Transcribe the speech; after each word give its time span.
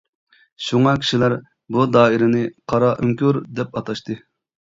شۇڭا 0.67 0.93
كىشىلەر 1.03 1.35
بۇ 1.75 1.85
دائىرىنى 1.97 2.41
«قارا 2.75 2.91
ئۆڭكۈر» 3.05 3.41
دەپ 3.61 3.77
ئاتاشتى. 3.83 4.19